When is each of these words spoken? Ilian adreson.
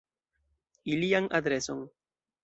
Ilian 0.93 1.27
adreson. 1.39 1.83